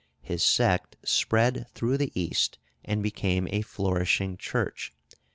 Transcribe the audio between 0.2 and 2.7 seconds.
His sect spread through the East,